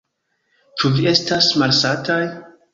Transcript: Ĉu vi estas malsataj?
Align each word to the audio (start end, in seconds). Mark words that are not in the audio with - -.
Ĉu 0.79 0.91
vi 0.95 1.05
estas 1.13 1.53
malsataj? 1.63 2.21